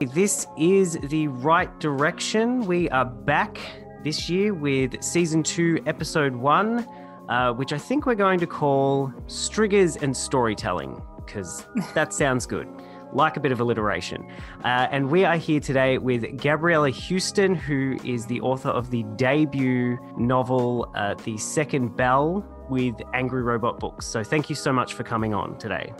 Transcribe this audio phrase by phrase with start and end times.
[0.00, 2.66] This is the Write Direction.
[2.66, 3.58] We are back
[4.04, 6.86] this year with season two, episode one,
[7.30, 12.68] uh, which I think we're going to call Strigas and Storytelling, because that sounds good.
[13.14, 14.30] Like a bit of alliteration.
[14.62, 19.02] Uh, and we are here today with Gabriela Houston, who is the author of the
[19.16, 24.04] debut novel, uh, The Second Bell, with Angry Robot Books.
[24.04, 25.94] So thank you so much for coming on today.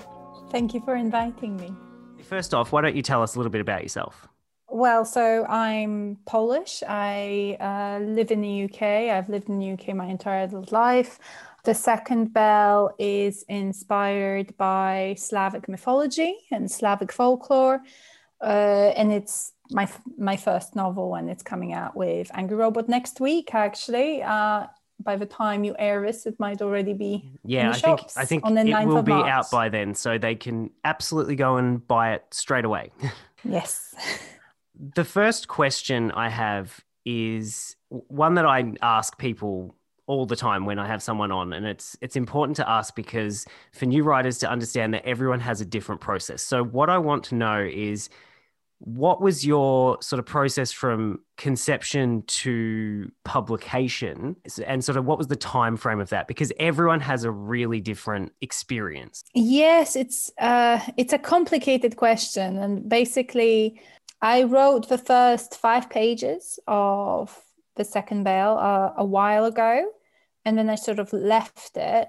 [0.50, 1.72] Thank you for inviting me.
[2.22, 4.28] First off, why don't you tell us a little bit about yourself?
[4.68, 6.82] Well, so I'm Polish.
[6.86, 8.82] I uh, live in the UK.
[8.82, 11.18] I've lived in the UK my entire adult life.
[11.64, 17.80] The second bell is inspired by Slavic mythology and Slavic folklore,
[18.40, 23.20] uh, and it's my my first novel, and it's coming out with Angry Robot next
[23.20, 23.54] week.
[23.54, 24.66] Actually, uh,
[25.02, 27.70] by the time you air this, it might already be yeah.
[27.70, 29.30] I think I think it will be March.
[29.30, 32.92] out by then, so they can absolutely go and buy it straight away.
[33.44, 33.94] yes.
[34.94, 39.74] the first question I have is one that I ask people
[40.06, 43.46] all the time when I have someone on, and it's it's important to ask because
[43.72, 46.42] for new writers to understand that everyone has a different process.
[46.42, 48.08] So what I want to know is
[48.78, 54.36] what was your sort of process from conception to publication?
[54.66, 56.28] And sort of what was the time frame of that?
[56.28, 59.24] Because everyone has a really different experience.
[59.34, 62.58] Yes it's uh it's a complicated question.
[62.58, 63.80] And basically
[64.20, 67.38] i wrote the first five pages of
[67.76, 69.86] the second bell uh, a while ago.
[70.44, 72.08] And then i sort of left it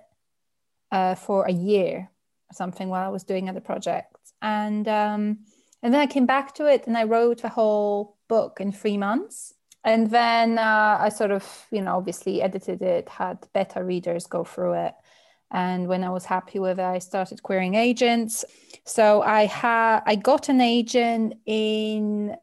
[0.92, 2.10] uh, for a year
[2.50, 4.34] or something while i was doing other projects.
[4.42, 5.40] And um
[5.83, 8.97] and then I came back to it and I wrote the whole book in three
[8.97, 9.53] months.
[9.83, 14.44] And then uh, I sort of, you know, obviously edited it, had beta readers go
[14.44, 14.94] through it.
[15.52, 18.44] And when I was happy with it, I started querying agents.
[18.86, 22.36] So I had I got an agent in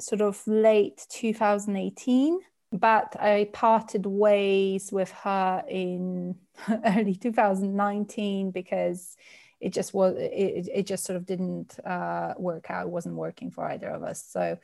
[0.00, 2.40] sort of late 2018,
[2.72, 6.34] but I parted ways with her in
[6.84, 9.16] early 2019 because
[9.64, 12.86] it just was it, it just sort of didn't uh, work out.
[12.86, 14.22] It wasn't working for either of us.
[14.28, 14.58] So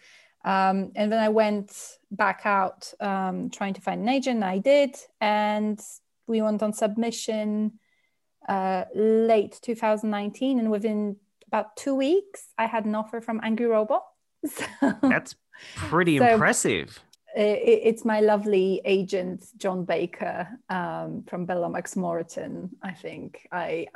[0.44, 1.70] um, and then i went
[2.10, 4.42] back out um, trying to find an agent.
[4.42, 4.96] I did.
[5.20, 5.80] And
[6.26, 7.78] we went on submission
[8.48, 14.04] uh, late 2019 and within about two weeks i had an offer from angry robot.
[14.46, 14.64] So,
[15.02, 15.34] that's
[15.76, 16.98] pretty so impressive.
[17.36, 23.46] it, it's my lovely agent john baker um, from Bell Lomax Moreton i think.
[23.52, 23.88] I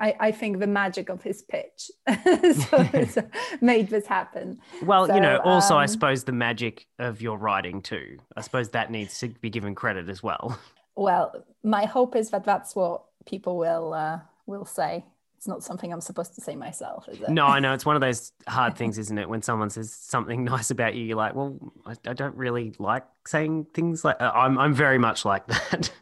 [0.00, 1.90] I, I, think the magic of his pitch
[2.68, 3.28] so
[3.60, 4.58] made this happen.
[4.82, 8.18] Well, so, you know, also um, I suppose the magic of your writing too.
[8.36, 10.58] I suppose that needs to be given credit as well.
[10.96, 15.04] Well, my hope is that that's what people will uh, will say.
[15.36, 17.28] It's not something I'm supposed to say myself, is it?
[17.28, 19.28] No, I know it's one of those hard things, isn't it?
[19.28, 23.04] When someone says something nice about you, you're like, well, I, I don't really like
[23.26, 24.16] saying things like.
[24.20, 25.92] Uh, I'm I'm very much like that.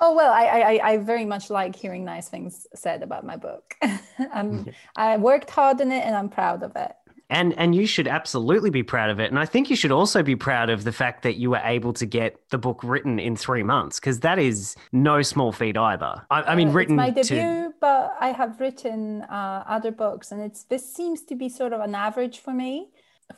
[0.00, 3.74] Oh well, I, I I very much like hearing nice things said about my book.
[4.32, 6.92] um, I worked hard in it, and I'm proud of it.
[7.28, 9.30] And and you should absolutely be proud of it.
[9.30, 11.92] And I think you should also be proud of the fact that you were able
[11.94, 16.14] to get the book written in three months, because that is no small feat either.
[16.30, 17.72] I, I mean, uh, written my debut, to...
[17.80, 21.80] but I have written uh, other books, and it's this seems to be sort of
[21.80, 22.90] an average for me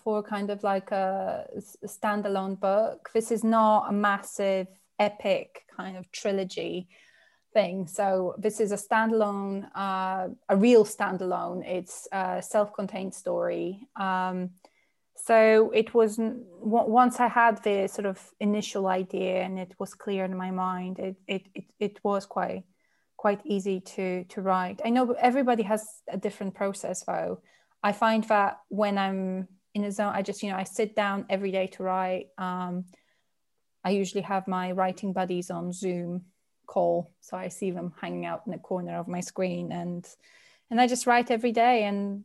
[0.04, 1.46] for kind of like a
[1.86, 3.10] standalone book.
[3.14, 6.88] This is not a massive epic kind of trilogy
[7.52, 7.86] thing.
[7.86, 11.66] So this is a standalone, uh, a real standalone.
[11.66, 13.80] It's a self-contained story.
[13.96, 14.50] Um,
[15.16, 20.24] so it was once I had the sort of initial idea and it was clear
[20.24, 20.98] in my mind.
[20.98, 22.64] It it it, it was quite
[23.16, 24.80] quite easy to to write.
[24.84, 27.42] I know everybody has a different process though.
[27.82, 31.26] I find that when I'm in a zone, I just you know I sit down
[31.28, 32.28] every day to write.
[32.38, 32.84] Um,
[33.88, 36.26] I usually have my writing buddies on Zoom
[36.66, 40.06] call, so I see them hanging out in the corner of my screen, and
[40.70, 41.84] and I just write every day.
[41.84, 42.24] And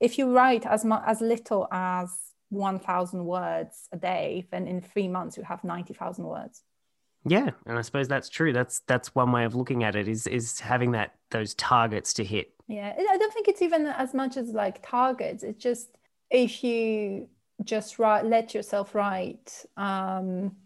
[0.00, 2.08] if you write as much as little as
[2.48, 6.62] one thousand words a day, then in three months you have ninety thousand words.
[7.26, 8.54] Yeah, and I suppose that's true.
[8.54, 12.24] That's that's one way of looking at it is is having that those targets to
[12.24, 12.54] hit.
[12.66, 15.42] Yeah, I don't think it's even as much as like targets.
[15.42, 15.90] It's just
[16.30, 17.28] if you
[17.62, 19.66] just write, let yourself write.
[19.76, 20.56] Um,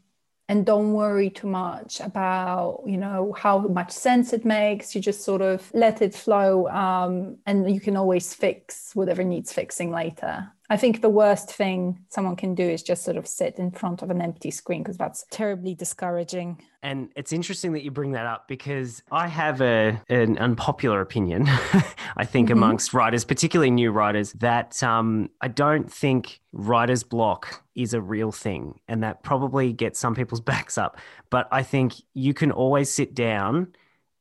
[0.52, 4.94] and don't worry too much about you know how much sense it makes.
[4.94, 9.50] You just sort of let it flow um, and you can always fix whatever needs
[9.50, 13.58] fixing later I think the worst thing someone can do is just sort of sit
[13.58, 16.62] in front of an empty screen because that's terribly discouraging.
[16.82, 21.44] And it's interesting that you bring that up because I have a an unpopular opinion,
[22.16, 22.56] I think, mm-hmm.
[22.56, 28.32] amongst writers, particularly new writers, that um, I don't think writer's block is a real
[28.32, 28.80] thing.
[28.88, 30.96] And that probably gets some people's backs up.
[31.28, 33.74] But I think you can always sit down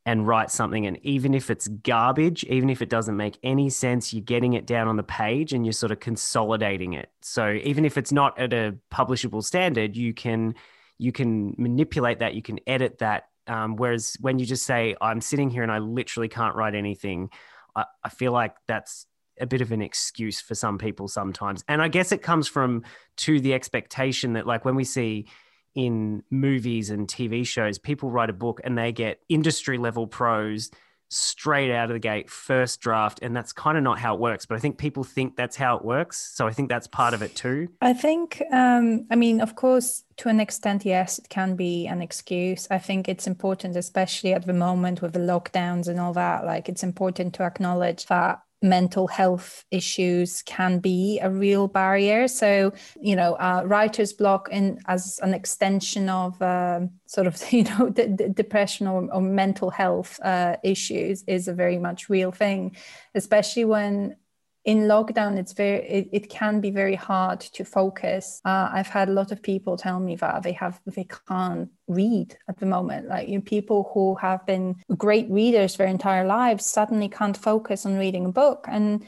[0.06, 0.88] and write something.
[0.88, 4.66] And even if it's garbage, even if it doesn't make any sense, you're getting it
[4.66, 7.10] down on the page and you're sort of consolidating it.
[7.22, 10.56] So even if it's not at a publishable standard, you can
[10.98, 13.30] you can manipulate that, you can edit that.
[13.48, 17.30] Um, whereas when you just say, I'm sitting here and I literally can't write anything,
[17.76, 19.08] I, I feel like that's
[19.40, 21.64] a bit of an excuse for some people sometimes.
[21.68, 22.84] And I guess it comes from
[23.18, 25.28] to the expectation that like when we see
[25.76, 30.70] in movies and TV shows, people write a book and they get industry level pros
[31.12, 33.20] straight out of the gate, first draft.
[33.22, 34.46] And that's kind of not how it works.
[34.46, 36.32] But I think people think that's how it works.
[36.34, 37.68] So I think that's part of it too.
[37.82, 42.02] I think, um, I mean, of course, to an extent, yes, it can be an
[42.02, 42.66] excuse.
[42.72, 46.70] I think it's important, especially at the moment with the lockdowns and all that, like
[46.70, 52.28] it's important to acknowledge that mental health issues can be a real barrier.
[52.28, 57.64] So, you know, uh, writer's block in as an extension of uh, sort of, you
[57.64, 62.32] know, the, the depression or, or, mental health uh, issues is a very much real
[62.32, 62.76] thing,
[63.16, 64.16] especially when
[64.64, 68.42] in lockdown it's very it, it can be very hard to focus.
[68.46, 72.38] Uh, i've had a lot of people tell me that they have they can't read
[72.48, 73.08] at the moment.
[73.08, 77.86] Like you know, people who have been great readers their entire lives suddenly can't focus
[77.86, 78.66] on reading a book.
[78.70, 79.06] And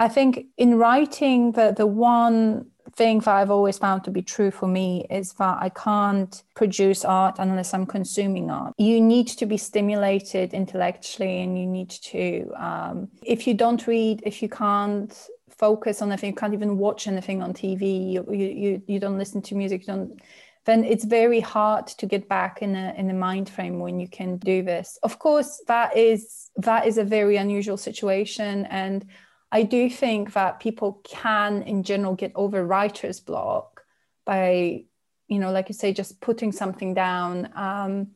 [0.00, 4.50] i think in writing the the one thing that I've always found to be true
[4.50, 8.74] for me is that I can't produce art unless I'm consuming art.
[8.78, 14.22] You need to be stimulated intellectually, and you need to, um, if you don't read,
[14.24, 15.12] if you can't
[15.50, 19.40] focus on anything, you can't even watch anything on TV, you, you, you don't listen
[19.42, 20.20] to music, you don't
[20.64, 24.08] then it's very hard to get back in a in a mind frame when you
[24.08, 24.98] can do this.
[25.02, 29.04] Of course, that is that is a very unusual situation, and
[29.54, 33.84] I do think that people can, in general, get over writer's block
[34.24, 34.84] by,
[35.28, 37.48] you know, like you say, just putting something down.
[37.54, 38.08] Um,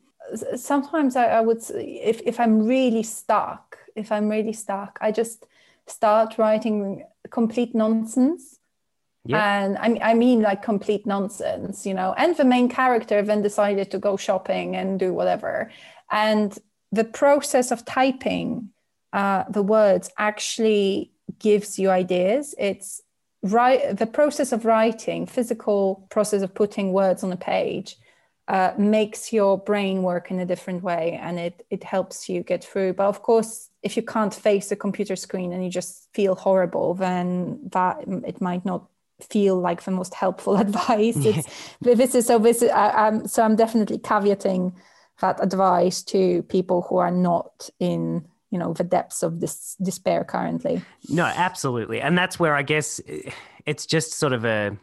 [0.57, 5.45] sometimes I, I would, if, if I'm really stuck, if I'm really stuck, I just
[5.87, 8.59] start writing complete nonsense.
[9.23, 9.63] Yeah.
[9.63, 12.13] And I mean, I mean, like complete nonsense, you know.
[12.17, 15.71] And the main character then decided to go shopping and do whatever.
[16.11, 16.57] And
[16.91, 18.71] the process of typing
[19.13, 22.55] uh, the words actually gives you ideas.
[22.57, 23.01] It's
[23.43, 27.97] right the process of writing, physical process of putting words on a page.
[28.47, 32.63] Uh, makes your brain work in a different way and it it helps you get
[32.63, 36.33] through but of course if you can't face a computer screen and you just feel
[36.33, 38.87] horrible then that it might not
[39.21, 41.47] feel like the most helpful advice it's
[41.81, 44.73] this is so this is, I, I'm, so i'm definitely caveating
[45.21, 50.23] that advice to people who are not in you know the depths of this despair
[50.23, 50.81] currently.
[51.09, 52.01] No absolutely.
[52.01, 52.99] And that's where i guess
[53.65, 54.77] it's just sort of a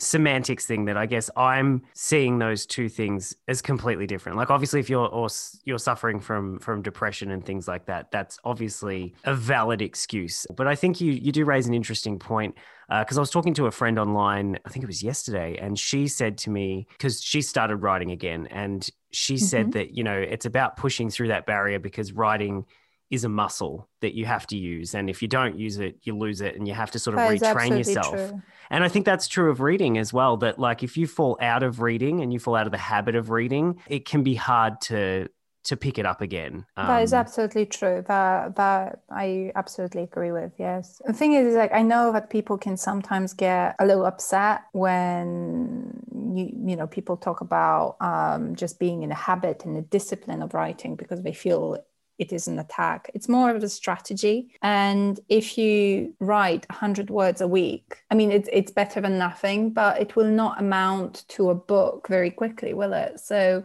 [0.00, 4.38] semantics thing that i guess i'm seeing those two things as completely different.
[4.38, 5.28] Like obviously if you're or
[5.64, 10.46] you're suffering from from depression and things like that that's obviously a valid excuse.
[10.56, 12.54] But i think you you do raise an interesting point
[12.88, 15.78] because uh, I was talking to a friend online, I think it was yesterday, and
[15.78, 19.44] she said to me, because she started writing again, and she mm-hmm.
[19.44, 22.64] said that, you know, it's about pushing through that barrier because writing
[23.10, 24.94] is a muscle that you have to use.
[24.94, 27.40] And if you don't use it, you lose it and you have to sort of
[27.40, 28.14] that retrain yourself.
[28.14, 28.42] True.
[28.70, 30.36] And I think that's true of reading as well.
[30.36, 33.14] That like if you fall out of reading and you fall out of the habit
[33.14, 35.28] of reading, it can be hard to
[35.64, 36.64] to pick it up again.
[36.76, 38.04] Um, that is um, absolutely true.
[38.06, 40.52] That that I absolutely agree with.
[40.58, 41.00] Yes.
[41.06, 44.62] The thing is, is like I know that people can sometimes get a little upset
[44.72, 46.02] when
[46.34, 50.42] you you know people talk about um, just being in a habit and a discipline
[50.42, 51.78] of writing because they feel
[52.18, 53.10] it is an attack.
[53.14, 54.50] It's more of a strategy.
[54.62, 59.70] And if you write 100 words a week, I mean, it's, it's better than nothing,
[59.70, 63.20] but it will not amount to a book very quickly, will it?
[63.20, 63.64] So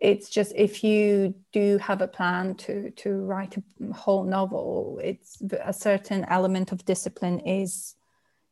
[0.00, 5.42] it's just if you do have a plan to to write a whole novel it's
[5.64, 7.96] a certain element of discipline is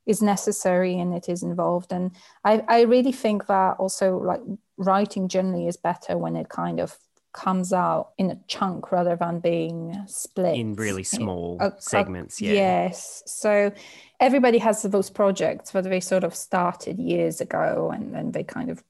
[0.06, 2.10] is necessary and it is involved and
[2.44, 4.40] i i really think that also like
[4.76, 6.96] writing generally is better when it kind of
[7.36, 12.40] comes out in a chunk rather than being split in really small in, segments.
[12.40, 12.52] yeah.
[12.52, 13.22] Yes.
[13.26, 13.72] So
[14.18, 18.70] everybody has those projects where they sort of started years ago and then they kind
[18.70, 18.82] of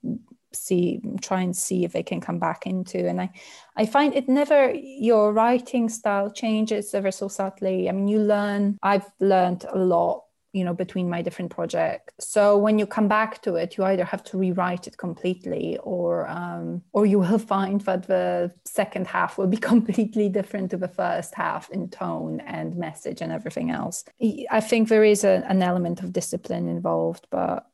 [0.53, 3.29] see try and see if they can come back into and i
[3.77, 8.79] i find it never your writing style changes ever so subtly i mean you learn
[8.83, 10.26] i've learned a lot
[10.57, 12.15] you know between my different projects.
[12.19, 16.29] So when you come back to it you either have to rewrite it completely or
[16.29, 20.89] um, or you will find that the second half will be completely different to the
[20.89, 24.05] first half in tone and message and everything else.
[24.51, 27.67] I think there is a, an element of discipline involved but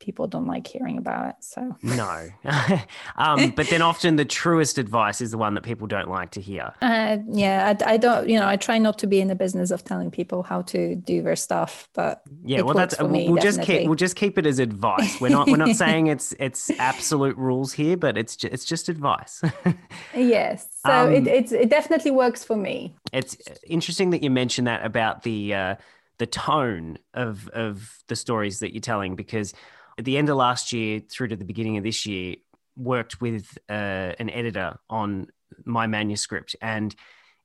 [0.00, 1.36] people don't like hearing about it.
[1.40, 2.28] So no,
[3.16, 6.40] um, but then often the truest advice is the one that people don't like to
[6.40, 6.72] hear.
[6.82, 8.28] Uh, yeah, I, I, don't.
[8.28, 10.96] You know, I try not to be in the business of telling people how to
[10.96, 14.46] do their stuff, but yeah, well, that's me, we'll just keep we'll just keep it
[14.46, 15.20] as advice.
[15.20, 18.88] We're not we're not saying it's it's absolute rules here, but it's just, it's just
[18.88, 19.42] advice.
[20.14, 22.96] yes, so um, it it's, it definitely works for me.
[23.12, 25.54] It's interesting that you mentioned that about the.
[25.54, 25.74] Uh,
[26.18, 29.54] the tone of of the stories that you're telling because
[30.00, 32.36] at the end of last year through to the beginning of this year,
[32.74, 35.26] worked with uh, an editor on
[35.66, 36.56] my manuscript.
[36.62, 36.96] And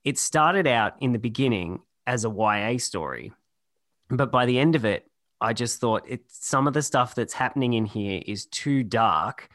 [0.04, 3.34] it started out in the beginning as a YA story.
[4.08, 5.06] But by the end of it,
[5.38, 9.50] I just thought it some of the stuff that's happening in here is too dark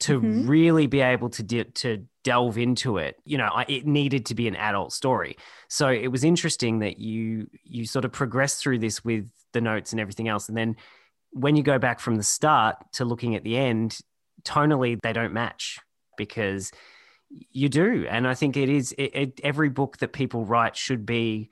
[0.00, 0.46] to mm-hmm.
[0.46, 3.16] really be able to de- to delve into it.
[3.24, 5.36] You know, I, it needed to be an adult story.
[5.66, 9.90] So it was interesting that you you sort of progressed through this with the notes
[9.90, 10.76] and everything else, and then
[11.32, 13.98] when you go back from the start to looking at the end,
[14.42, 15.78] tonally they don't match
[16.16, 16.72] because
[17.50, 18.06] you do.
[18.08, 21.50] And I think it is it, it, every book that people write should be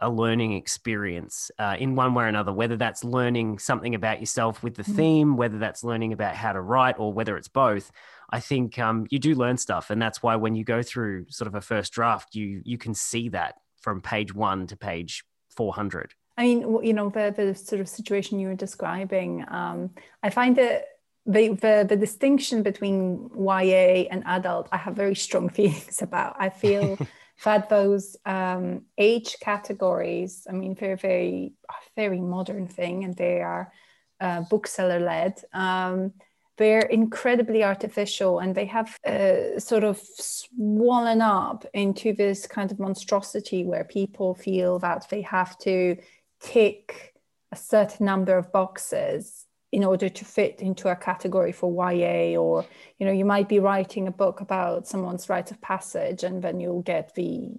[0.00, 4.62] a learning experience uh, in one way or another, whether that's learning something about yourself
[4.62, 4.96] with the mm-hmm.
[4.96, 7.92] theme, whether that's learning about how to write, or whether it's both.
[8.28, 11.46] I think um, you do learn stuff, and that's why when you go through sort
[11.46, 15.24] of a first draft, you you can see that from page one to page
[15.54, 16.14] four hundred.
[16.36, 19.90] I mean, you know, the, the sort of situation you were describing, um,
[20.22, 20.86] I find that
[21.26, 26.36] the, the, the distinction between YA and adult, I have very strong feelings about.
[26.38, 26.98] I feel
[27.44, 31.52] that those um, age categories, I mean, they're very,
[31.96, 33.72] very modern thing and they are
[34.20, 35.34] uh, bookseller led.
[35.52, 36.12] Um,
[36.56, 42.78] they're incredibly artificial and they have uh, sort of swollen up into this kind of
[42.78, 45.96] monstrosity where people feel that they have to
[46.42, 47.14] tick
[47.52, 52.64] a certain number of boxes in order to fit into a category for YA or
[52.98, 56.60] you know you might be writing a book about someone's rites of passage and then
[56.60, 57.50] you'll get the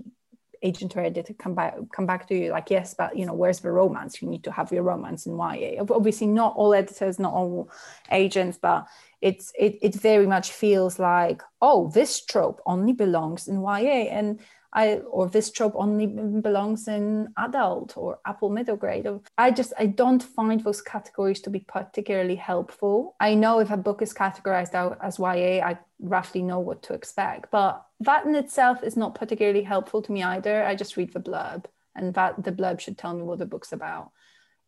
[0.62, 3.60] agent or editor come back come back to you like yes but you know where's
[3.60, 4.22] the romance?
[4.22, 7.70] You need to have your romance in YA obviously not all editors not all
[8.12, 8.88] agents but
[9.22, 14.40] it's it, it very much feels like oh this trope only belongs in YA and
[14.74, 19.08] I or this trope only belongs in adult or upper middle grade.
[19.38, 23.16] I just I don't find those categories to be particularly helpful.
[23.20, 26.94] I know if a book is categorized out as YA, I roughly know what to
[26.94, 30.66] expect, but that in itself is not particularly helpful to me either.
[30.66, 31.66] I just read the blurb,
[31.96, 34.12] and that the blurb should tell me what the book's about.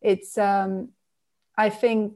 [0.00, 0.90] It's um,
[1.58, 2.14] I think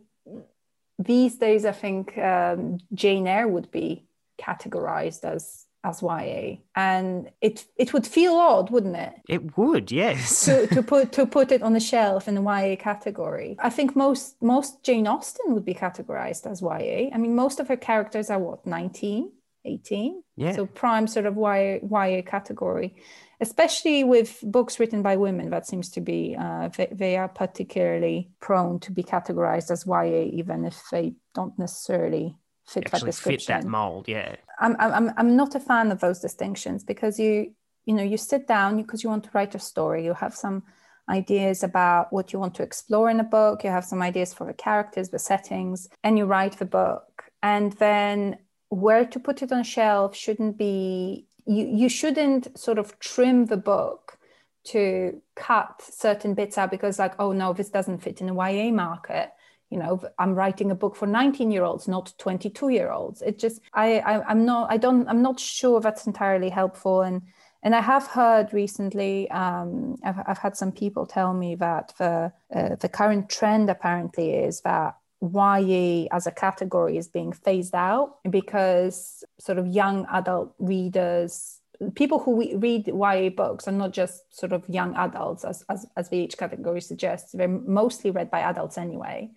[0.97, 4.06] these days I think um, Jane Eyre would be
[4.40, 9.14] categorized as as YA, and it it would feel odd, wouldn't it?
[9.28, 10.44] It would, yes.
[10.44, 13.56] to, to put to put it on the shelf in the YA category.
[13.58, 17.10] I think most most Jane Austen would be categorized as YA.
[17.14, 19.32] I mean, most of her characters are what 19,
[19.64, 20.22] 18.
[20.37, 20.52] Yeah.
[20.52, 22.94] So prime sort of YA, YA category,
[23.40, 25.50] especially with books written by women.
[25.50, 30.30] That seems to be uh, they, they are particularly prone to be categorized as YA,
[30.32, 32.37] even if they don't necessarily
[32.70, 33.54] fit that description.
[33.54, 34.36] Fit that mold, yeah.
[34.60, 37.52] I'm, I'm, I'm not a fan of those distinctions because you,
[37.84, 40.04] you know, you sit down because you want to write a story.
[40.04, 40.62] You have some
[41.08, 43.64] ideas about what you want to explore in a book.
[43.64, 47.24] You have some ideas for the characters, the settings, and you write the book.
[47.42, 52.98] And then where to put it on shelf shouldn't be, you, you shouldn't sort of
[53.00, 54.18] trim the book
[54.62, 58.70] to cut certain bits out because like, oh no, this doesn't fit in the YA
[58.70, 59.30] market
[59.70, 63.38] you know i'm writing a book for 19 year olds not 22 year olds it
[63.38, 67.02] just I, I i'm not i don't i'm not sure that's entirely helpful.
[67.02, 67.22] And
[67.62, 72.32] and I have heard recently, um, I've, I've, had some people tell me that the,
[72.54, 78.16] uh, the current trend apparently is that YA as a category is being phased out
[78.30, 81.60] because sort of young adult readers,
[81.96, 86.08] people who read YA books are not just sort of young adults, as, as, as
[86.08, 89.30] the age category suggests, they're mostly read by adults anyway.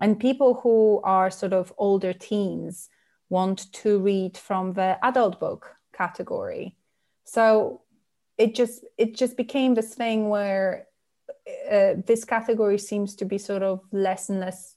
[0.00, 2.88] And people who are sort of older teens
[3.28, 6.76] want to read from the adult book category.
[7.24, 7.82] So
[8.38, 10.86] it just it just became this thing where
[11.70, 14.76] uh, this category seems to be sort of less and less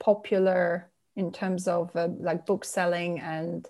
[0.00, 3.68] popular in terms of uh, like book selling and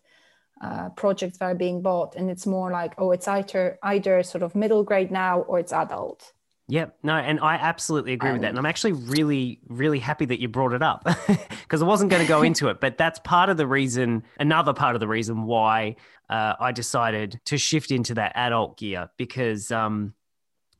[0.63, 4.43] uh, projects that are being bought and it's more like oh it's either either sort
[4.43, 6.33] of middle grade now or it's adult
[6.69, 6.99] Yep.
[7.03, 8.49] No, and I absolutely agree with that.
[8.49, 12.23] And I'm actually really, really happy that you brought it up because I wasn't going
[12.23, 12.81] to go into it.
[12.81, 15.97] But that's part of the reason, another part of the reason why
[16.31, 20.15] uh, I decided to shift into that adult gear because um,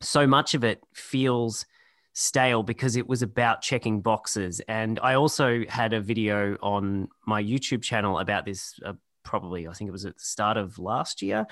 [0.01, 1.67] so much of it feels
[2.15, 4.61] stale because it was about checking boxes.
[4.69, 8.79] And I also had a video on my YouTube channel about this.
[8.85, 11.47] Uh, probably, I think it was at the start of last year,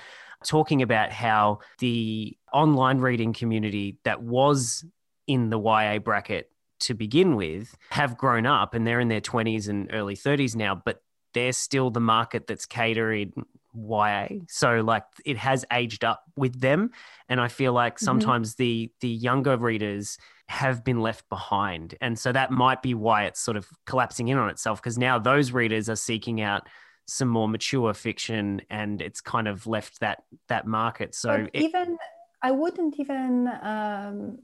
[0.45, 4.85] talking about how the online reading community that was
[5.27, 6.49] in the YA bracket
[6.81, 10.75] to begin with have grown up and they're in their 20s and early 30s now,
[10.75, 11.01] but
[11.33, 13.33] they're still the market that's catering
[13.73, 14.27] YA.
[14.47, 16.91] So like it has aged up with them.
[17.29, 18.05] And I feel like mm-hmm.
[18.05, 18.63] sometimes mm-hmm.
[18.63, 20.17] the the younger readers
[20.49, 21.95] have been left behind.
[22.01, 25.17] And so that might be why it's sort of collapsing in on itself because now
[25.17, 26.67] those readers are seeking out
[27.05, 31.15] some more mature fiction and it's kind of left that that market.
[31.15, 31.97] So it, even
[32.41, 34.39] I wouldn't even um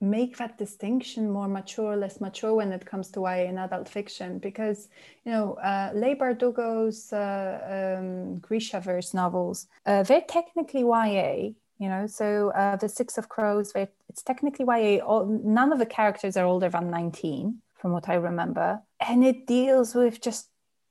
[0.00, 4.38] make that distinction more mature, less mature when it comes to YA and adult fiction,
[4.38, 4.88] because
[5.24, 11.50] you know, uh, Leigh Bardugo's uh, um, Grishaverse novels, uh, they're technically YA.
[11.78, 15.02] You know, so uh, the Six of Crows, it's technically YA.
[15.02, 19.46] All, none of the characters are older than nineteen, from what I remember, and it
[19.46, 20.48] deals with just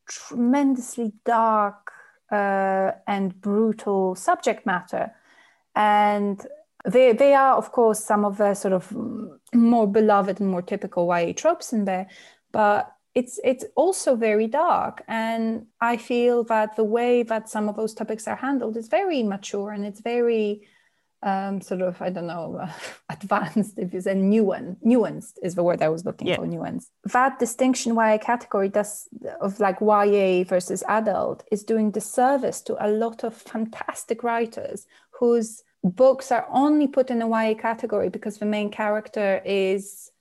[0.10, 1.92] tremendously dark
[2.32, 5.12] uh, and brutal subject matter,
[5.76, 6.46] and
[6.86, 8.92] they, they are, of course, some of the sort of
[9.54, 12.08] more beloved and more typical YA tropes in there,
[12.52, 15.04] but it's it's also very dark.
[15.08, 19.24] And i feel that the way that some of those topics are handled is very
[19.24, 20.68] mature and it's very
[21.24, 22.72] um, sort of i don't know uh,
[23.10, 26.36] advanced if you say nuanced nuanced is the word i was looking yeah.
[26.36, 29.08] for nuanced that distinction ya category does
[29.42, 35.64] of like ya versus adult is doing disservice to a lot of fantastic writers whose
[35.84, 40.12] books are only put in the YA category because the main character is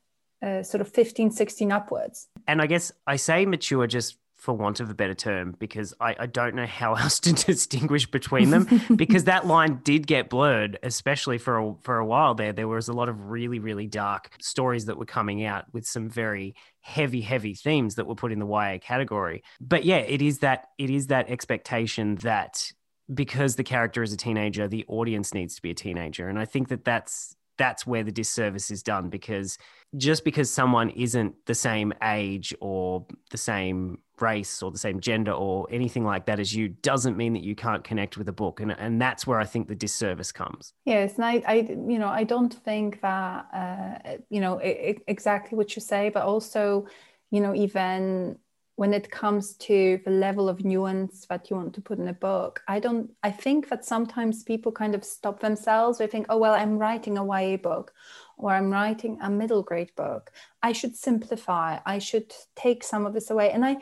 [0.42, 2.28] uh, sort of 15, 16 upwards.
[2.46, 6.14] And I guess I say mature just for want of a better term because I,
[6.20, 10.78] I don't know how else to distinguish between them because that line did get blurred,
[10.82, 12.52] especially for a, for a while there.
[12.52, 16.08] There was a lot of really, really dark stories that were coming out with some
[16.08, 19.42] very heavy, heavy themes that were put in the YA category.
[19.60, 22.72] But yeah, it is that it is that expectation that
[23.12, 26.28] because the character is a teenager, the audience needs to be a teenager.
[26.28, 29.58] And I think that that's that's where the disservice is done because
[29.96, 35.32] just because someone isn't the same age or the same race or the same gender
[35.32, 38.60] or anything like that as you doesn't mean that you can't connect with a book.
[38.60, 40.72] And, and that's where i think the disservice comes.
[40.84, 45.02] Yes and i, I you know i don't think that uh, you know it, it,
[45.06, 46.86] exactly what you say but also
[47.30, 48.38] you know even
[48.78, 52.12] when it comes to the level of nuance that you want to put in a
[52.12, 55.98] book i don't i think that sometimes people kind of stop themselves.
[55.98, 57.92] They think oh well i'm writing a ya book
[58.36, 60.30] or i'm writing a middle grade book.
[60.62, 61.78] I should simplify.
[61.84, 63.50] I should take some of this away.
[63.50, 63.76] And i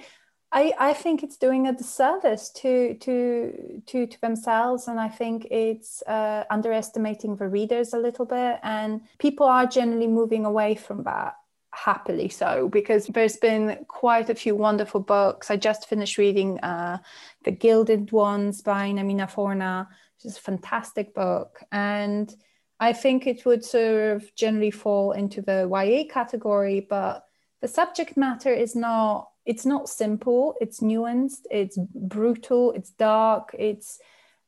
[0.52, 5.46] I, I think it's doing a disservice to to to to themselves, and I think
[5.50, 8.60] it's uh, underestimating the readers a little bit.
[8.62, 11.34] And people are generally moving away from that
[11.76, 15.50] happily so because there's been quite a few wonderful books.
[15.50, 16.98] I just finished reading uh,
[17.44, 19.86] the gilded ones by namina forna
[20.16, 21.62] which is a fantastic book.
[21.72, 22.34] And
[22.78, 27.24] i think it would sort of generally fall into the ya category but
[27.62, 30.56] the subject matter is not it's not simple.
[30.60, 33.98] It's nuanced it's brutal it's dark it's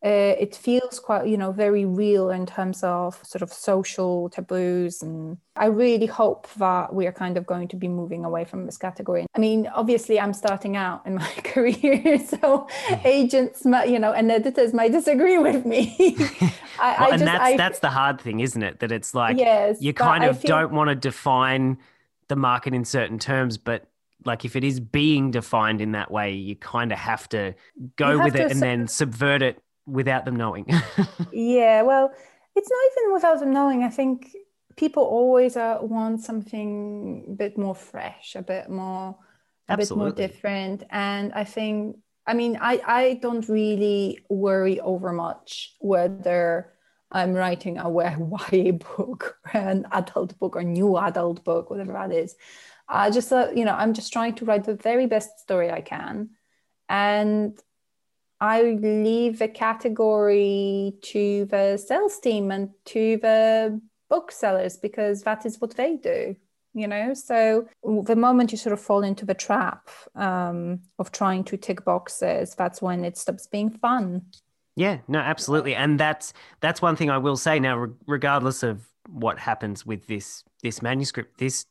[0.04, 5.02] uh, it feels quite you know very real in terms of sort of social taboos
[5.02, 8.64] and i really hope that we are kind of going to be moving away from
[8.64, 9.26] this category.
[9.34, 13.04] I mean obviously i'm starting out in my career so mm.
[13.04, 15.96] agents you know and editors might disagree with me.
[16.80, 18.78] I, well, I and just, that's I, that's the hard thing isn't it?
[18.78, 21.78] That it's like yes, you kind of feel, don't want to define
[22.28, 23.88] the market in certain terms but
[24.24, 27.54] like if it is being defined in that way you kind of have to
[27.96, 30.66] go with it and then subvert it without them knowing.
[31.32, 32.12] yeah, well,
[32.54, 33.82] it's not even without them knowing.
[33.82, 34.34] I think
[34.76, 39.16] people always uh, want something a bit more fresh, a bit more,
[39.68, 40.10] a Absolutely.
[40.10, 40.82] bit more different.
[40.90, 46.72] And I think, I mean, I I don't really worry over much whether
[47.10, 47.90] I'm writing a
[48.52, 52.36] YA book, an adult book, or new adult book, whatever that is.
[52.88, 55.82] I just, uh, you know, I'm just trying to write the very best story I
[55.82, 56.30] can,
[56.88, 57.58] and
[58.40, 65.60] I leave the category to the sales team and to the booksellers because that is
[65.60, 66.36] what they do
[66.78, 67.14] you know?
[67.14, 71.84] So the moment you sort of fall into the trap um, of trying to tick
[71.84, 74.22] boxes that's when it stops being fun.
[74.76, 75.74] Yeah no absolutely.
[75.74, 80.44] And that's that's one thing i will say now regardless of what happens with this
[80.62, 81.66] this manuscript this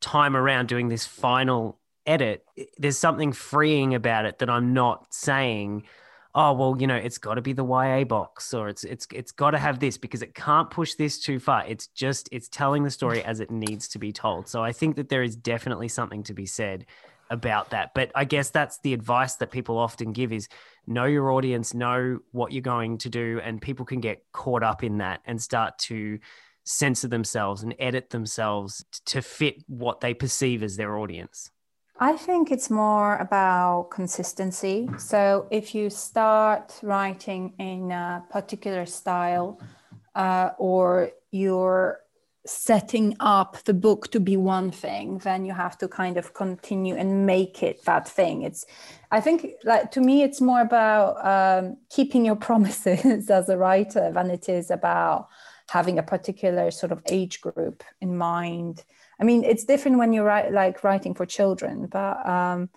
[0.00, 2.44] time around doing this final edit
[2.78, 5.84] there's something freeing about it that i'm not saying
[6.34, 9.32] oh well you know it's got to be the ya box or it's it's it's
[9.32, 11.64] got to have this because it can't push this too far.
[11.66, 14.48] It's just it's telling the story as it needs to be told.
[14.48, 16.86] So i think that there is definitely something to be said
[17.30, 17.92] about that.
[17.94, 20.48] But i guess that's the advice that people often give is
[20.86, 24.82] know your audience know what you're going to do and people can get caught up
[24.82, 26.18] in that and start to
[26.64, 31.50] censor themselves and edit themselves to fit what they perceive as their audience
[32.02, 34.88] I think it's more about consistency.
[34.96, 39.60] So if you start writing in a particular style,
[40.14, 42.00] uh, or you're
[42.46, 46.96] setting up the book to be one thing, then you have to kind of continue
[46.96, 48.42] and make it that thing.
[48.42, 48.64] It's,
[49.10, 54.10] I think, like to me, it's more about um, keeping your promises as a writer
[54.10, 55.28] than it is about
[55.68, 58.84] having a particular sort of age group in mind
[59.20, 62.70] I mean, it's different when you write like writing for children, but um,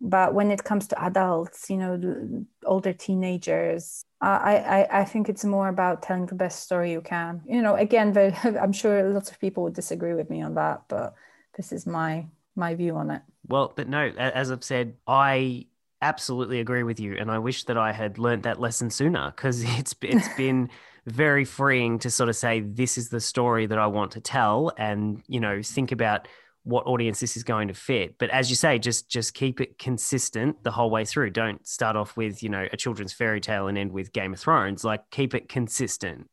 [0.00, 5.44] but when it comes to adults, you know, older teenagers, I, I I think it's
[5.44, 7.42] more about telling the best story you can.
[7.46, 11.14] You know, again, I'm sure lots of people would disagree with me on that, but
[11.56, 13.22] this is my my view on it.
[13.46, 15.66] Well, but no, as I've said, I
[16.02, 19.62] absolutely agree with you, and I wish that I had learnt that lesson sooner because
[19.78, 20.70] it's it's been
[21.06, 24.72] very freeing to sort of say this is the story that I want to tell
[24.76, 26.28] and you know think about
[26.64, 28.18] what audience this is going to fit.
[28.18, 31.30] But as you say just just keep it consistent the whole way through.
[31.30, 34.40] Don't start off with you know a children's fairy tale and end with game of
[34.40, 34.84] thrones.
[34.84, 36.28] Like keep it consistent.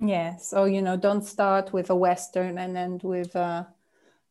[0.00, 3.68] Yeah so you know don't start with a western and end with a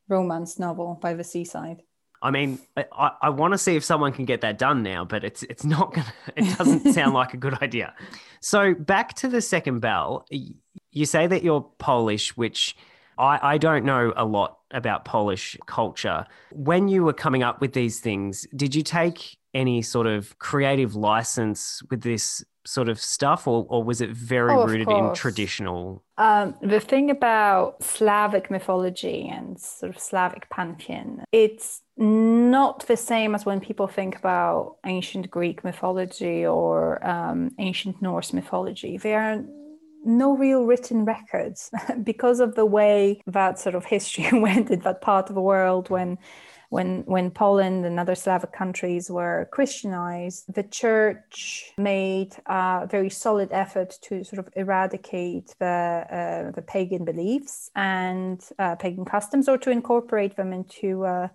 [0.07, 1.83] romance novel by the seaside
[2.23, 5.25] I mean, I, I want to see if someone can get that done now, but
[5.25, 6.13] it's it's not gonna.
[6.37, 7.93] It doesn't sound like a good idea.
[8.39, 10.25] So back to the second bell.
[10.91, 12.77] You say that you're Polish, which
[13.17, 16.25] I, I don't know a lot about Polish culture.
[16.51, 20.95] When you were coming up with these things, did you take any sort of creative
[20.95, 26.03] license with this sort of stuff, or, or was it very oh, rooted in traditional?
[26.17, 33.35] Um, the thing about Slavic mythology and sort of Slavic pantheon, it's not the same
[33.35, 38.97] as when people think about ancient Greek mythology or um, ancient Norse mythology.
[38.97, 39.43] There are
[40.05, 41.69] no real written records
[42.03, 45.89] because of the way that sort of history went in that part of the world
[45.89, 46.17] when
[46.73, 53.49] when when Poland and other Slavic countries were Christianized, the church made a very solid
[53.51, 55.77] effort to sort of eradicate the
[56.19, 61.27] uh, the pagan beliefs and uh, pagan customs, or to incorporate them into uh,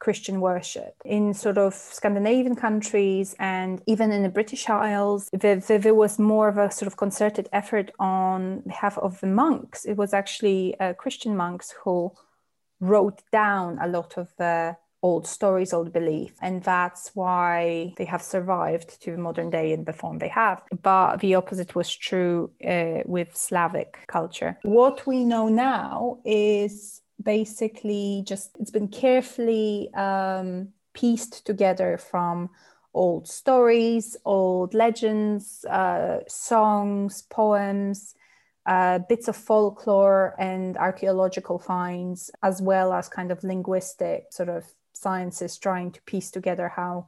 [0.00, 0.94] Christian worship.
[1.04, 6.18] In sort of Scandinavian countries and even in the British Isles, there, there, there, was
[6.18, 9.84] more of a sort of concerted effort on behalf of the monks.
[9.84, 12.12] It was actually uh, Christian monks who
[12.80, 18.22] wrote down a lot of the old stories, old belief, and that's why they have
[18.22, 20.62] survived to the modern day in the form they have.
[20.82, 24.58] But the opposite was true uh, with Slavic culture.
[24.62, 32.50] What we know now is basically just it's been carefully um, pieced together from
[32.92, 38.14] old stories, old legends, uh, songs, poems,
[38.66, 44.64] uh, bits of folklore and archaeological finds, as well as kind of linguistic sort of
[44.92, 47.06] sciences trying to piece together how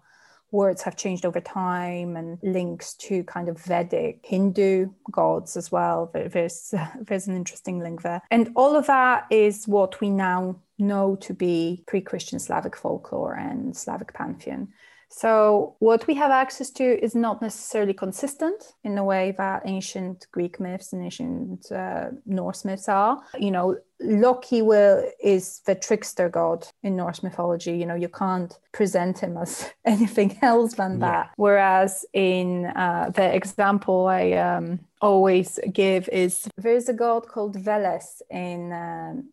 [0.51, 6.11] words have changed over time and links to kind of Vedic Hindu gods as well.
[6.13, 8.23] There's, there's an interesting link there.
[8.31, 13.35] And all of that is what we now know to be pre Christian Slavic folklore
[13.35, 14.69] and Slavic pantheon.
[15.15, 20.27] So, what we have access to is not necessarily consistent in the way that ancient
[20.33, 23.23] Greek myths and ancient uh, Norse myths are.
[23.39, 27.73] You know, Loki will is the trickster god in Norse mythology.
[27.77, 31.11] You know, you can't present him as anything else than yeah.
[31.11, 31.31] that.
[31.37, 38.23] Whereas in uh, the example I um, always give is there's a god called Veles
[38.31, 39.29] in um,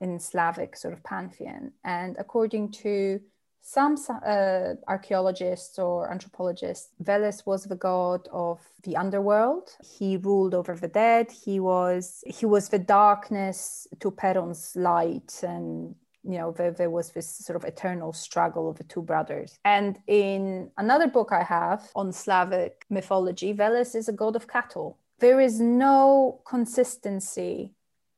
[0.00, 3.20] in Slavic sort of pantheon, and according to
[3.66, 3.96] some
[4.26, 9.70] uh, archaeologists or anthropologists, Veles was the god of the underworld.
[9.82, 11.30] He ruled over the dead.
[11.30, 17.12] He was he was the darkness to Perun's light, and you know there, there was
[17.12, 19.58] this sort of eternal struggle of the two brothers.
[19.64, 24.98] And in another book I have on Slavic mythology, Veles is a god of cattle.
[25.20, 27.72] There is no consistency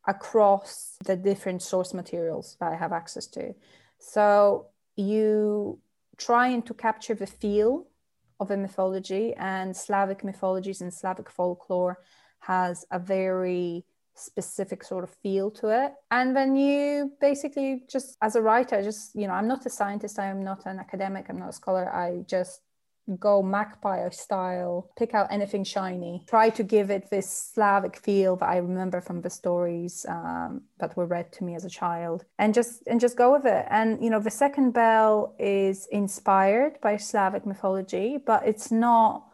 [0.08, 3.54] across the different source materials that I have access to.
[3.98, 5.78] So you
[6.16, 7.86] trying to capture the feel
[8.40, 12.00] of a mythology and Slavic mythologies and Slavic folklore
[12.40, 15.92] has a very specific sort of feel to it.
[16.10, 20.18] And then you basically just as a writer just you know i'm not a scientist
[20.18, 22.62] i'm not an academic i'm not a scholar i just
[23.18, 26.24] go magpie style pick out anything shiny.
[26.28, 30.96] Try to give it this slavic feel that i remember from the stories um, that
[30.96, 32.24] were read to me as a child.
[32.38, 33.66] And just and just go with it.
[33.70, 39.24] And you know the second bell is inspired by slavic mythology but it's not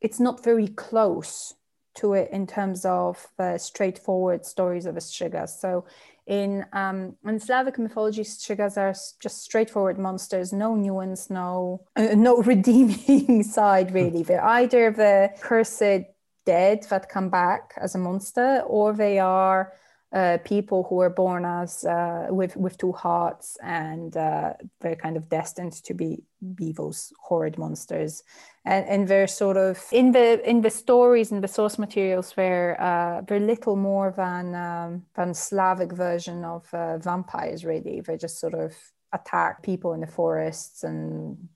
[0.00, 1.54] it's not very close
[2.00, 5.60] to it in terms of uh, straightforward stories of the Strigas.
[5.60, 5.84] So
[6.26, 12.36] in um, in Slavic mythology, Strigas are just straightforward monsters, no nuance, no uh, no
[12.52, 14.22] redeeming side really.
[14.22, 16.06] They're either the cursed
[16.46, 19.72] dead that come back as a monster, or they are
[20.12, 25.16] uh, people who were born as uh, with with two hearts and uh, they're kind
[25.16, 28.24] of destined to be be those horrid monsters.
[28.64, 32.80] And and they're sort of in the in the stories and the source materials where
[32.80, 38.00] uh, they're little more than um, than Slavic version of uh, vampires really.
[38.00, 38.74] They just sort of
[39.12, 41.48] attack people in the forests and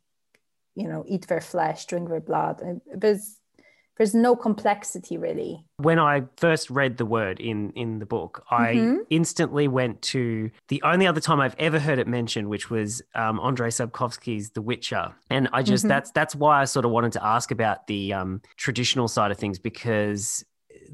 [0.77, 2.61] you know eat their flesh drink their blood.
[2.61, 3.41] And there's
[3.97, 8.75] there's no complexity really when i first read the word in in the book i
[8.75, 8.97] mm-hmm.
[9.11, 13.41] instantly went to the only other time i've ever heard it mentioned which was um,
[13.41, 15.89] andrei sapkowski's the witcher and i just mm-hmm.
[15.89, 19.39] that's that's why i sort of wanted to ask about the um, traditional side of
[19.39, 20.45] things because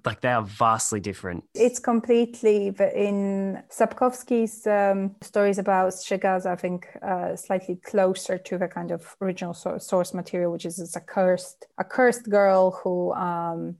[0.05, 1.45] like they are vastly different.
[1.55, 8.69] It's completely in Sapkowski's um, stories about Strigas, I think, uh, slightly closer to the
[8.69, 13.77] kind of original source material, which is a cursed a cursed girl who um,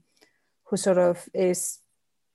[0.65, 1.79] who sort of is